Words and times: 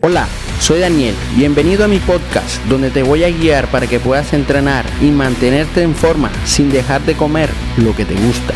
Hola, 0.00 0.28
soy 0.60 0.78
Daniel, 0.78 1.16
bienvenido 1.36 1.84
a 1.84 1.88
mi 1.88 1.98
podcast 1.98 2.64
donde 2.66 2.92
te 2.92 3.02
voy 3.02 3.24
a 3.24 3.30
guiar 3.30 3.68
para 3.68 3.88
que 3.88 3.98
puedas 3.98 4.32
entrenar 4.32 4.84
y 5.02 5.10
mantenerte 5.10 5.82
en 5.82 5.92
forma 5.92 6.30
sin 6.44 6.70
dejar 6.70 7.00
de 7.00 7.16
comer 7.16 7.50
lo 7.78 7.96
que 7.96 8.04
te 8.04 8.14
gusta. 8.14 8.54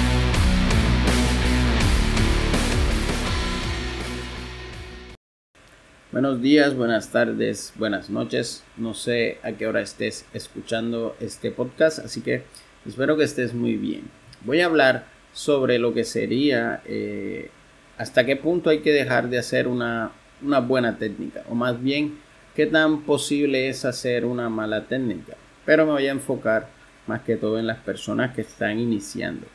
Buenos 6.13 6.41
días, 6.41 6.77
buenas 6.77 7.11
tardes, 7.11 7.73
buenas 7.75 8.09
noches. 8.09 8.63
No 8.77 8.95
sé 8.95 9.39
a 9.43 9.51
qué 9.51 9.67
hora 9.67 9.81
estés 9.81 10.25
escuchando 10.33 11.17
este 11.19 11.51
podcast, 11.51 11.99
así 11.99 12.21
que 12.21 12.45
espero 12.87 13.17
que 13.17 13.25
estés 13.25 13.53
muy 13.53 13.75
bien. 13.75 14.03
Voy 14.45 14.61
a 14.61 14.67
hablar 14.67 15.07
sobre 15.33 15.81
lo 15.81 15.93
que 15.93 16.05
sería 16.05 16.83
eh, 16.87 17.51
hasta 17.99 18.25
qué 18.25 18.37
punto 18.37 18.71
hay 18.71 18.79
que 18.79 18.93
dejar 18.93 19.29
de 19.29 19.39
hacer 19.39 19.67
una 19.67 20.13
una 20.45 20.61
buena 20.61 20.99
técnica, 20.99 21.43
o 21.49 21.55
más 21.55 21.83
bien 21.83 22.19
qué 22.55 22.67
tan 22.67 23.03
posible 23.03 23.69
es 23.69 23.85
hacer 23.85 24.25
una 24.25 24.49
mala 24.49 24.85
técnica. 24.87 25.37
Pero 25.65 25.87
me 25.87 25.93
voy 25.93 26.07
a 26.07 26.13
enfocar 26.13 26.69
más 27.07 27.23
que 27.23 27.37
todo 27.37 27.59
en 27.59 27.67
las 27.67 27.79
personas 27.79 28.35
que 28.35 28.43
están 28.43 28.79
iniciando, 28.79 29.47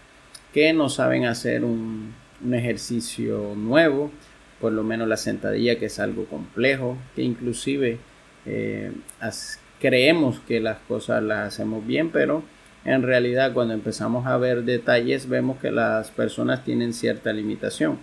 que 0.53 0.73
no 0.73 0.89
saben 0.89 1.25
hacer 1.25 1.63
un, 1.63 2.13
ejercicio 2.51 3.53
nuevo, 3.55 4.11
por 4.61 4.71
lo 4.71 4.83
menos 4.83 5.07
la 5.07 5.17
sentadilla 5.17 5.79
que 5.79 5.87
es 5.87 5.99
algo 5.99 6.25
complejo, 6.25 6.95
que 7.15 7.23
inclusive 7.23 7.97
eh, 8.45 8.91
creemos 9.79 10.39
que 10.41 10.59
las 10.59 10.77
cosas 10.87 11.23
las 11.23 11.47
hacemos 11.47 11.85
bien, 11.85 12.11
pero 12.11 12.43
en 12.85 13.01
realidad 13.01 13.53
cuando 13.53 13.73
empezamos 13.73 14.27
a 14.27 14.37
ver 14.37 14.63
detalles 14.63 15.27
vemos 15.27 15.57
que 15.57 15.71
las 15.71 16.11
personas 16.11 16.63
tienen 16.63 16.93
cierta 16.93 17.33
limitación 17.33 17.97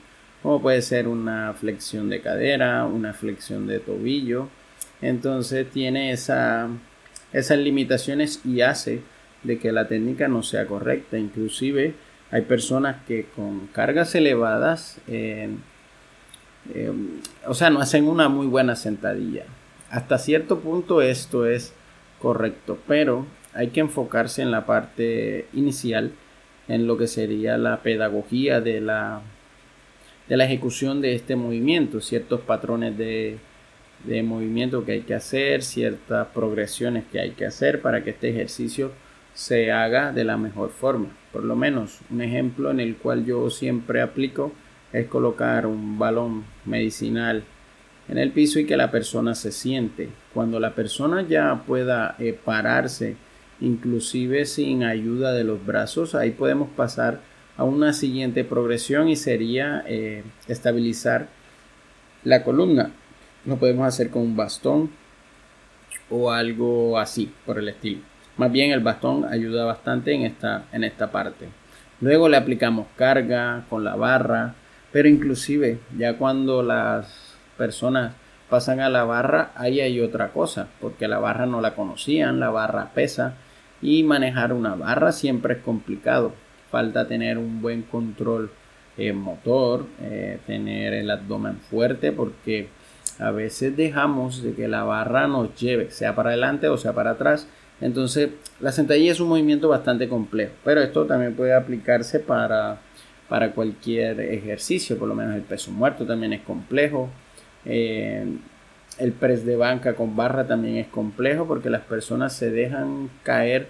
como 0.44 0.60
puede 0.60 0.82
ser 0.82 1.08
una 1.08 1.54
flexión 1.54 2.10
de 2.10 2.20
cadera, 2.20 2.84
una 2.84 3.14
flexión 3.14 3.66
de 3.66 3.80
tobillo. 3.80 4.50
Entonces 5.00 5.70
tiene 5.70 6.12
esa, 6.12 6.68
esas 7.32 7.56
limitaciones 7.56 8.42
y 8.44 8.60
hace 8.60 9.00
de 9.42 9.58
que 9.58 9.72
la 9.72 9.88
técnica 9.88 10.28
no 10.28 10.42
sea 10.42 10.66
correcta. 10.66 11.16
Inclusive 11.16 11.94
hay 12.30 12.42
personas 12.42 12.96
que 13.06 13.24
con 13.34 13.68
cargas 13.68 14.14
elevadas, 14.14 15.00
eh, 15.08 15.48
eh, 16.74 16.92
o 17.46 17.54
sea, 17.54 17.70
no 17.70 17.80
hacen 17.80 18.06
una 18.06 18.28
muy 18.28 18.46
buena 18.46 18.76
sentadilla. 18.76 19.46
Hasta 19.88 20.18
cierto 20.18 20.60
punto 20.60 21.00
esto 21.00 21.46
es 21.46 21.72
correcto, 22.20 22.78
pero 22.86 23.24
hay 23.54 23.68
que 23.68 23.80
enfocarse 23.80 24.42
en 24.42 24.50
la 24.50 24.66
parte 24.66 25.48
inicial, 25.54 26.12
en 26.68 26.86
lo 26.86 26.98
que 26.98 27.06
sería 27.06 27.56
la 27.56 27.80
pedagogía 27.80 28.60
de 28.60 28.82
la 28.82 29.22
de 30.28 30.36
la 30.36 30.44
ejecución 30.44 31.00
de 31.00 31.14
este 31.14 31.36
movimiento, 31.36 32.00
ciertos 32.00 32.40
patrones 32.40 32.96
de, 32.96 33.38
movimiento 34.22 34.84
que 34.84 34.92
hay 34.92 35.00
que 35.00 35.14
hacer, 35.14 35.62
ciertas 35.62 36.28
progresiones 36.28 37.04
que 37.10 37.20
hay 37.20 37.30
que 37.30 37.46
hacer 37.46 37.80
para 37.80 38.04
que 38.04 38.10
este 38.10 38.30
ejercicio 38.30 38.92
se 39.32 39.72
haga 39.72 40.12
de 40.12 40.24
la 40.24 40.36
mejor 40.36 40.70
forma. 40.70 41.08
Por 41.32 41.44
lo 41.44 41.56
menos 41.56 42.00
un 42.10 42.20
ejemplo 42.20 42.70
en 42.70 42.80
el 42.80 42.96
cual 42.96 43.24
yo 43.24 43.48
siempre 43.50 44.00
aplico 44.00 44.52
es 44.92 45.06
colocar 45.06 45.66
un 45.66 45.98
balón 45.98 46.44
medicinal 46.64 47.44
en 48.08 48.18
el 48.18 48.30
piso 48.30 48.58
y 48.58 48.66
que 48.66 48.76
la 48.76 48.90
persona 48.90 49.34
se 49.34 49.50
siente. 49.50 50.10
Cuando 50.32 50.60
la 50.60 50.74
persona 50.74 51.22
ya 51.26 51.62
pueda 51.66 52.16
eh, 52.18 52.38
pararse, 52.44 53.16
inclusive 53.60 54.44
sin 54.44 54.84
ayuda 54.84 55.32
de 55.32 55.44
los 55.44 55.64
brazos, 55.64 56.14
ahí 56.14 56.30
podemos 56.30 56.68
pasar 56.70 57.20
a 57.56 57.64
una 57.64 57.92
siguiente 57.92 58.44
progresión 58.44 59.08
y 59.08 59.16
sería 59.16 59.84
eh, 59.86 60.24
estabilizar 60.48 61.28
la 62.24 62.42
columna. 62.42 62.90
Lo 63.44 63.56
podemos 63.56 63.86
hacer 63.86 64.10
con 64.10 64.22
un 64.22 64.36
bastón 64.36 64.90
o 66.10 66.30
algo 66.30 66.98
así 66.98 67.32
por 67.46 67.58
el 67.58 67.68
estilo. 67.68 68.00
Más 68.36 68.50
bien 68.50 68.72
el 68.72 68.80
bastón 68.80 69.24
ayuda 69.24 69.64
bastante 69.64 70.12
en 70.12 70.22
esta, 70.22 70.64
en 70.72 70.82
esta 70.82 71.12
parte. 71.12 71.48
Luego 72.00 72.28
le 72.28 72.36
aplicamos 72.36 72.86
carga 72.96 73.64
con 73.70 73.84
la 73.84 73.94
barra, 73.94 74.54
pero 74.90 75.08
inclusive 75.08 75.78
ya 75.96 76.18
cuando 76.18 76.62
las 76.62 77.36
personas 77.56 78.14
pasan 78.50 78.80
a 78.80 78.88
la 78.88 79.04
barra, 79.04 79.52
ahí 79.54 79.80
hay 79.80 80.00
otra 80.00 80.32
cosa, 80.32 80.68
porque 80.80 81.06
la 81.06 81.18
barra 81.18 81.46
no 81.46 81.60
la 81.60 81.74
conocían, 81.74 82.40
la 82.40 82.50
barra 82.50 82.90
pesa 82.94 83.34
y 83.80 84.02
manejar 84.02 84.52
una 84.52 84.74
barra 84.74 85.12
siempre 85.12 85.54
es 85.54 85.60
complicado 85.60 86.34
falta 86.74 87.06
tener 87.06 87.38
un 87.38 87.62
buen 87.62 87.82
control 87.82 88.50
eh, 88.96 89.12
motor, 89.12 89.86
eh, 90.02 90.40
tener 90.44 90.92
el 90.92 91.08
abdomen 91.08 91.58
fuerte, 91.58 92.10
porque 92.10 92.66
a 93.20 93.30
veces 93.30 93.76
dejamos 93.76 94.42
de 94.42 94.54
que 94.54 94.66
la 94.66 94.82
barra 94.82 95.28
nos 95.28 95.54
lleve, 95.54 95.92
sea 95.92 96.16
para 96.16 96.30
adelante 96.30 96.66
o 96.66 96.76
sea 96.76 96.92
para 96.92 97.12
atrás. 97.12 97.46
Entonces, 97.80 98.30
la 98.58 98.72
sentadilla 98.72 99.12
es 99.12 99.20
un 99.20 99.28
movimiento 99.28 99.68
bastante 99.68 100.08
complejo, 100.08 100.50
pero 100.64 100.80
esto 100.80 101.06
también 101.06 101.36
puede 101.36 101.54
aplicarse 101.54 102.18
para, 102.18 102.80
para 103.28 103.52
cualquier 103.52 104.18
ejercicio, 104.18 104.98
por 104.98 105.06
lo 105.06 105.14
menos 105.14 105.36
el 105.36 105.42
peso 105.42 105.70
muerto 105.70 106.04
también 106.04 106.32
es 106.32 106.40
complejo. 106.40 107.08
Eh, 107.64 108.26
el 108.98 109.12
press 109.12 109.46
de 109.46 109.54
banca 109.54 109.94
con 109.94 110.16
barra 110.16 110.44
también 110.48 110.78
es 110.78 110.88
complejo 110.88 111.46
porque 111.46 111.70
las 111.70 111.82
personas 111.82 112.32
se 112.32 112.50
dejan 112.50 113.10
caer 113.22 113.68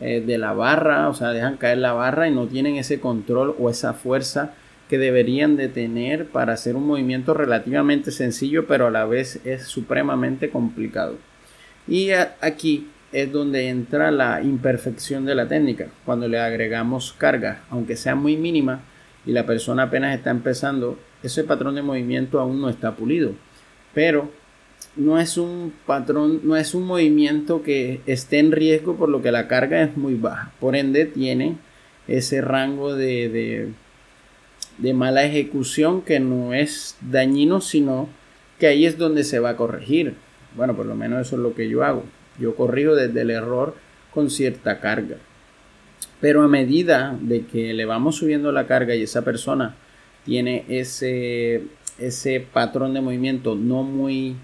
eh, 0.00 0.22
de 0.24 0.38
la 0.38 0.52
barra, 0.52 1.08
o 1.08 1.14
sea, 1.14 1.30
dejan 1.30 1.56
caer 1.56 1.78
la 1.78 1.92
barra 1.92 2.28
y 2.28 2.30
no 2.30 2.46
tienen 2.46 2.76
ese 2.76 3.00
control 3.00 3.54
o 3.58 3.70
esa 3.70 3.92
fuerza 3.92 4.54
que 4.88 4.98
deberían 4.98 5.56
de 5.56 5.68
tener 5.68 6.26
para 6.26 6.52
hacer 6.52 6.76
un 6.76 6.86
movimiento 6.86 7.34
relativamente 7.34 8.10
sencillo, 8.10 8.66
pero 8.66 8.88
a 8.88 8.90
la 8.90 9.04
vez 9.06 9.40
es 9.44 9.64
supremamente 9.64 10.50
complicado. 10.50 11.16
Y 11.88 12.10
aquí 12.40 12.88
es 13.12 13.30
donde 13.32 13.68
entra 13.68 14.10
la 14.10 14.42
imperfección 14.42 15.24
de 15.24 15.34
la 15.34 15.48
técnica, 15.48 15.88
cuando 16.04 16.28
le 16.28 16.38
agregamos 16.38 17.14
carga, 17.16 17.62
aunque 17.70 17.96
sea 17.96 18.14
muy 18.14 18.36
mínima 18.36 18.80
y 19.24 19.32
la 19.32 19.46
persona 19.46 19.84
apenas 19.84 20.16
está 20.16 20.30
empezando, 20.30 20.98
ese 21.22 21.44
patrón 21.44 21.74
de 21.74 21.82
movimiento 21.82 22.40
aún 22.40 22.60
no 22.60 22.68
está 22.68 22.94
pulido. 22.96 23.32
Pero 23.94 24.30
no 24.96 25.18
es 25.18 25.36
un 25.38 25.72
patrón, 25.86 26.40
no 26.44 26.56
es 26.56 26.74
un 26.74 26.84
movimiento 26.84 27.62
que 27.62 28.00
esté 28.06 28.38
en 28.38 28.52
riesgo 28.52 28.96
por 28.96 29.08
lo 29.08 29.22
que 29.22 29.32
la 29.32 29.48
carga 29.48 29.82
es 29.82 29.96
muy 29.96 30.14
baja. 30.14 30.52
Por 30.60 30.76
ende, 30.76 31.06
tiene 31.06 31.56
ese 32.08 32.40
rango 32.40 32.94
de, 32.94 33.72
de, 34.78 34.94
mala 34.94 35.24
ejecución 35.24 36.02
que 36.02 36.20
no 36.20 36.54
es 36.54 36.96
dañino, 37.00 37.60
sino 37.60 38.08
que 38.58 38.66
ahí 38.66 38.86
es 38.86 38.98
donde 38.98 39.24
se 39.24 39.38
va 39.38 39.50
a 39.50 39.56
corregir. 39.56 40.14
Bueno, 40.56 40.76
por 40.76 40.86
lo 40.86 40.94
menos 40.94 41.26
eso 41.26 41.36
es 41.36 41.42
lo 41.42 41.54
que 41.54 41.68
yo 41.68 41.84
hago. 41.84 42.04
Yo 42.38 42.54
corrijo 42.54 42.94
desde 42.94 43.22
el 43.22 43.30
error 43.30 43.74
con 44.12 44.30
cierta 44.30 44.80
carga. 44.80 45.16
Pero 46.20 46.42
a 46.42 46.48
medida 46.48 47.16
de 47.20 47.46
que 47.46 47.72
le 47.74 47.84
vamos 47.84 48.16
subiendo 48.16 48.52
la 48.52 48.66
carga 48.66 48.94
y 48.94 49.02
esa 49.02 49.22
persona 49.22 49.74
tiene 50.24 50.64
ese, 50.68 51.62
ese 51.98 52.40
patrón 52.40 52.94
de 52.94 53.00
movimiento 53.00 53.54
no 53.54 53.82
muy 53.82 54.36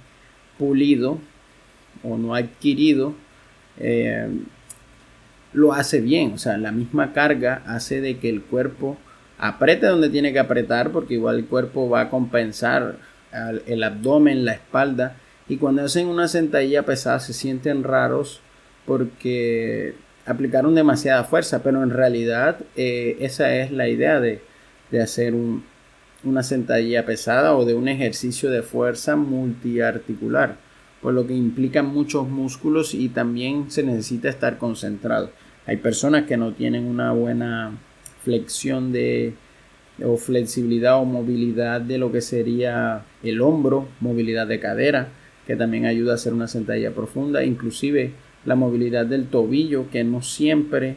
pulido 0.59 1.19
o 2.03 2.17
no 2.17 2.35
adquirido, 2.35 3.15
eh, 3.79 4.29
lo 5.53 5.73
hace 5.73 6.01
bien. 6.01 6.33
O 6.33 6.39
sea, 6.39 6.59
la 6.59 6.73
misma 6.73 7.13
carga 7.13 7.63
hace 7.67 8.01
de 8.01 8.19
que 8.19 8.29
el 8.29 8.43
cuerpo 8.43 8.97
apriete 9.39 9.87
donde 9.87 10.11
tiene 10.11 10.33
que 10.33 10.39
apretar, 10.39 10.91
porque 10.91 11.15
igual 11.15 11.39
el 11.39 11.47
cuerpo 11.47 11.89
va 11.89 12.03
a 12.03 12.11
compensar 12.11 12.97
el 13.67 13.83
abdomen, 13.83 14.45
la 14.45 14.53
espalda. 14.53 15.17
Y 15.49 15.57
cuando 15.57 15.83
hacen 15.83 16.09
una 16.09 16.29
sentadilla 16.29 16.83
pesada 16.83 17.21
se 17.21 17.33
sienten 17.33 17.85
raros 17.85 18.41
porque 18.87 19.95
aplicaron 20.27 20.75
demasiada 20.75 21.25
fuerza, 21.25 21.63
pero 21.63 21.83
en 21.83 21.91
realidad 21.91 22.59
eh, 22.77 23.17
esa 23.21 23.55
es 23.55 23.71
la 23.71 23.89
idea 23.89 24.21
de, 24.21 24.43
de 24.91 25.03
hacer 25.03 25.35
un, 25.35 25.65
una 26.25 26.43
sentadilla 26.43 27.07
pesada 27.07 27.57
o 27.57 27.65
de 27.65 27.75
un 27.75 27.89
ejercicio 27.89 28.51
de 28.51 28.63
fuerza 28.63 29.17
multiarticular, 29.17 30.57
por 31.01 31.15
lo 31.15 31.27
que 31.27 31.35
implica 31.35 31.83
muchos 31.83 32.29
músculos 32.29 32.95
y 32.95 33.09
también 33.09 33.71
se 33.71 33.83
necesita 33.83 34.29
estar 34.29 34.59
concentrado. 34.59 35.31
Hay 35.67 35.77
personas 35.77 36.25
que 36.25 36.37
no 36.37 36.53
tienen 36.53 36.85
una 36.85 37.13
buena 37.13 37.79
flexión 38.25 38.93
de 38.93 39.35
o 40.05 40.17
flexibilidad 40.17 41.01
o 41.01 41.05
movilidad 41.05 41.81
de 41.81 41.99
lo 41.99 42.13
que 42.13 42.21
sería 42.21 43.05
el 43.23 43.41
hombro, 43.41 43.89
movilidad 44.01 44.47
de 44.47 44.61
cadera, 44.61 45.09
que 45.47 45.57
también 45.57 45.87
ayuda 45.87 46.13
a 46.13 46.15
hacer 46.17 46.33
una 46.33 46.47
sentadilla 46.47 46.93
profunda, 46.93 47.45
inclusive 47.45 48.13
la 48.45 48.55
movilidad 48.55 49.07
del 49.07 49.27
tobillo, 49.27 49.91
que 49.91 50.05
no 50.05 50.23
siempre 50.23 50.97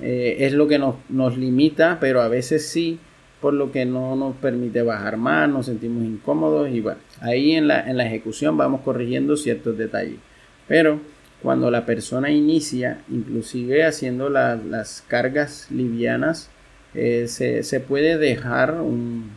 eh, 0.00 0.36
es 0.40 0.52
lo 0.52 0.66
que 0.66 0.78
nos, 0.78 0.96
nos 1.08 1.36
limita, 1.36 1.98
pero 2.00 2.20
a 2.20 2.28
veces 2.28 2.68
sí 2.68 2.98
por 3.40 3.54
lo 3.54 3.70
que 3.70 3.84
no 3.84 4.16
nos 4.16 4.36
permite 4.36 4.82
bajar 4.82 5.16
más, 5.16 5.48
nos 5.48 5.66
sentimos 5.66 6.04
incómodos 6.04 6.68
y 6.70 6.80
bueno, 6.80 6.98
ahí 7.20 7.52
en 7.52 7.68
la, 7.68 7.88
en 7.88 7.96
la 7.96 8.06
ejecución 8.06 8.56
vamos 8.56 8.80
corrigiendo 8.82 9.36
ciertos 9.36 9.78
detalles. 9.78 10.18
Pero 10.66 11.00
cuando 11.42 11.70
la 11.70 11.86
persona 11.86 12.30
inicia, 12.30 13.02
inclusive 13.08 13.84
haciendo 13.84 14.28
las 14.28 15.04
cargas 15.06 15.70
livianas, 15.70 16.50
eh, 16.94 17.26
se, 17.28 17.80
puede 17.80 18.18
dejar 18.18 18.80
un, 18.80 19.30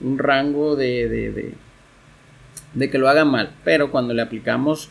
un 0.00 0.18
rango 0.18 0.74
de, 0.74 1.54
de 2.74 2.90
que 2.90 2.98
lo 2.98 3.08
hagan 3.08 3.28
mal, 3.28 3.50
pero 3.64 3.90
cuando 3.90 4.14
le 4.14 4.22
aplicamos 4.22 4.90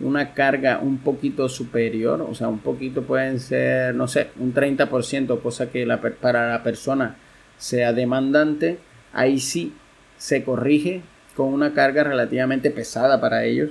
una 0.00 0.32
carga 0.34 0.78
un 0.78 0.98
poquito 0.98 1.48
superior, 1.48 2.22
o 2.22 2.34
sea, 2.34 2.48
un 2.48 2.60
poquito 2.60 3.02
pueden 3.02 3.40
ser, 3.40 3.94
no 3.94 4.06
sé, 4.06 4.28
un 4.38 4.54
30%, 4.54 5.40
cosa 5.40 5.70
que 5.70 5.84
la, 5.86 6.00
para 6.00 6.50
la 6.50 6.62
persona 6.62 7.16
sea 7.58 7.92
demandante, 7.92 8.78
ahí 9.12 9.40
sí 9.40 9.74
se 10.16 10.44
corrige 10.44 11.02
con 11.36 11.52
una 11.52 11.74
carga 11.74 12.04
relativamente 12.04 12.70
pesada 12.70 13.20
para 13.20 13.44
ellos 13.44 13.70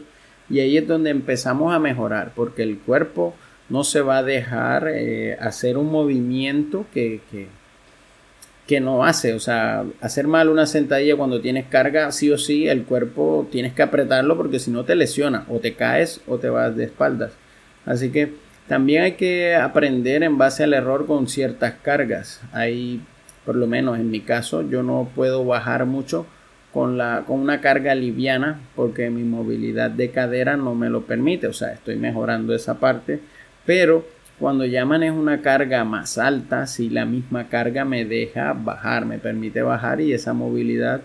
y 0.50 0.60
ahí 0.60 0.78
es 0.78 0.88
donde 0.88 1.10
empezamos 1.10 1.74
a 1.74 1.80
mejorar 1.80 2.32
porque 2.36 2.64
el 2.64 2.80
cuerpo 2.80 3.34
no 3.70 3.84
se 3.84 4.02
va 4.02 4.20
a 4.20 4.24
dejar 4.24 4.88
eh, 4.88 5.38
hacer 5.40 5.78
un 5.78 5.92
movimiento 5.92 6.86
que, 6.94 7.20
que, 7.30 7.48
que, 8.66 8.80
no 8.80 9.04
hace. 9.04 9.34
O 9.34 9.40
sea, 9.40 9.84
hacer 10.00 10.28
mal 10.28 10.50
una 10.50 10.66
sentadilla 10.66 11.18
cuando 11.18 11.42
tienes 11.42 11.66
carga, 11.66 12.12
sí 12.12 12.32
o 12.32 12.38
sí, 12.38 12.68
el 12.68 12.84
cuerpo 12.84 13.48
tienes 13.52 13.74
que 13.74 13.84
apretarlo 13.84 14.38
porque 14.38 14.60
si 14.60 14.72
no 14.72 14.86
te 14.86 14.96
lesiona 14.96 15.46
o 15.50 15.60
te 15.60 15.74
caes 15.74 16.22
o 16.28 16.38
te 16.38 16.50
vas 16.50 16.76
de 16.76 16.86
espaldas. 16.86 17.34
Así 17.86 18.10
que 18.10 18.34
también 18.68 19.04
hay 19.04 19.12
que 19.14 19.56
aprender 19.56 20.24
en 20.24 20.38
base 20.38 20.64
al 20.64 20.74
error 20.74 21.06
con 21.06 21.28
ciertas 21.28 21.74
cargas. 21.82 22.42
Hay, 22.54 23.02
por 23.48 23.56
lo 23.56 23.66
menos 23.66 23.98
en 23.98 24.12
mi 24.12 24.20
caso, 24.20 24.62
yo 24.62 24.84
no 24.84 25.10
puedo 25.16 25.44
bajar 25.44 25.88
mucho 25.88 26.28
con, 26.72 27.00
la, 27.00 27.24
con 27.26 27.40
una 27.40 27.62
carga 27.62 27.96
liviana 27.96 28.60
porque 28.76 29.10
mi 29.10 29.24
movilidad 29.24 29.90
de 29.90 30.12
cadera 30.12 30.56
no 30.56 30.76
me 30.76 30.92
lo 30.92 31.02
permite. 31.06 31.48
O 31.48 31.54
sea, 31.54 31.74
estoy 31.74 31.96
mejorando 31.96 32.54
esa 32.54 32.80
parte 32.80 33.22
pero 33.68 34.08
cuando 34.40 34.66
ya 34.66 34.86
manejo 34.86 35.18
una 35.18 35.42
carga 35.42 35.84
más 35.84 36.18
alta, 36.18 36.66
si 36.68 36.90
la 36.90 37.06
misma 37.06 37.50
carga 37.50 37.84
me 37.84 38.06
deja 38.06 38.54
bajar, 38.54 39.06
me 39.06 39.20
permite 39.20 39.62
bajar 39.62 40.00
y 40.00 40.14
esa 40.14 40.32
movilidad 40.32 41.02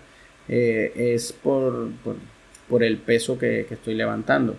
eh, 0.49 0.93
es 0.95 1.33
por, 1.33 1.91
por, 2.69 2.85
el 2.85 2.99
peso 2.99 3.37
que, 3.37 3.67
estoy 3.69 3.95
levantando. 3.95 4.57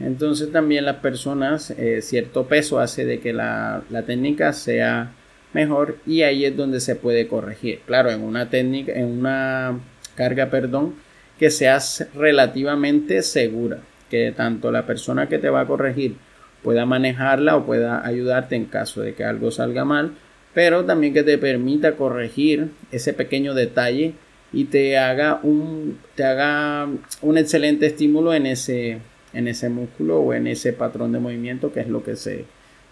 Entonces 0.00 0.50
también 0.50 0.86
las 0.86 0.96
personas, 0.96 1.70
eh, 1.72 2.00
cierto 2.00 2.46
peso 2.46 2.80
hace 2.80 3.04
de 3.04 3.20
que 3.20 3.32
la, 3.34 3.82
la, 3.90 4.02
técnica 4.02 4.52
sea 4.54 5.12
mejor 5.54 5.98
y 6.06 6.22
ahí 6.22 6.44
es 6.44 6.56
donde 6.56 6.80
se 6.80 6.96
puede 6.96 7.26
corregir. 7.28 7.80
Claro, 7.86 8.10
en 8.10 8.22
una 8.22 8.50
técnica, 8.50 8.92
en 8.92 9.06
una 9.06 9.78
carga, 10.14 10.50
perdón, 10.50 10.94
que 11.38 11.50
sea 11.50 11.78
relativamente 12.14 13.22
segura, 13.22 13.78
que 14.10 14.32
tanto 14.32 14.70
la 14.70 14.86
persona 14.86 15.28
que 15.28 15.38
te 15.38 15.50
va 15.50 15.62
a 15.62 15.66
corregir 15.66 16.16
pueda 16.62 16.86
manejarla 16.86 17.56
o 17.56 17.66
pueda 17.66 18.06
ayudarte 18.06 18.56
en 18.56 18.66
caso 18.66 19.02
de 19.02 19.14
que 19.14 19.24
algo 19.24 19.50
salga 19.50 19.84
mal, 19.84 20.12
pero 20.54 20.84
también 20.84 21.12
que 21.12 21.22
te 21.22 21.36
permita 21.38 21.96
corregir 21.96 22.70
ese 22.92 23.12
pequeño 23.12 23.54
detalle 23.54 24.14
y 24.52 24.66
te 24.66 24.98
haga 24.98 25.40
un, 25.42 25.98
te 26.14 26.24
haga 26.24 26.88
un 27.22 27.38
excelente 27.38 27.86
estímulo 27.86 28.34
en 28.34 28.46
ese, 28.46 28.98
en 29.32 29.48
ese 29.48 29.68
músculo 29.68 30.20
o 30.20 30.32
en 30.32 30.46
ese 30.46 30.72
patrón 30.72 31.12
de 31.12 31.18
movimiento 31.18 31.72
que 31.72 31.80
es 31.80 31.88
lo 31.88 32.04
que 32.04 32.16
se, 32.16 32.44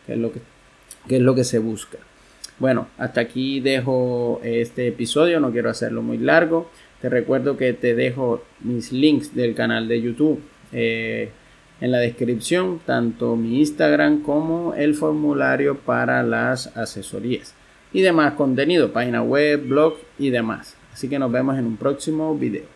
es 0.08 0.18
lo 0.18 0.32
que, 0.32 0.40
que 1.08 1.16
es 1.16 1.22
lo 1.22 1.34
que 1.34 1.44
se 1.44 1.58
busca. 1.58 1.98
Bueno, 2.62 2.86
hasta 2.96 3.22
aquí 3.22 3.58
dejo 3.58 4.40
este 4.44 4.86
episodio, 4.86 5.40
no 5.40 5.50
quiero 5.50 5.68
hacerlo 5.68 6.00
muy 6.00 6.16
largo. 6.16 6.70
Te 7.00 7.08
recuerdo 7.08 7.56
que 7.56 7.72
te 7.72 7.96
dejo 7.96 8.44
mis 8.60 8.92
links 8.92 9.34
del 9.34 9.56
canal 9.56 9.88
de 9.88 10.00
YouTube. 10.00 10.40
Eh, 10.70 11.30
en 11.80 11.90
la 11.90 11.98
descripción 11.98 12.80
tanto 12.86 13.34
mi 13.34 13.58
Instagram 13.58 14.22
como 14.22 14.74
el 14.74 14.94
formulario 14.94 15.78
para 15.78 16.22
las 16.22 16.68
asesorías 16.76 17.52
y 17.92 18.02
demás 18.02 18.34
contenido, 18.34 18.92
página 18.92 19.24
web, 19.24 19.66
blog 19.66 19.96
y 20.16 20.30
demás. 20.30 20.76
Así 20.92 21.08
que 21.08 21.18
nos 21.18 21.32
vemos 21.32 21.58
en 21.58 21.66
un 21.66 21.76
próximo 21.76 22.32
video. 22.38 22.66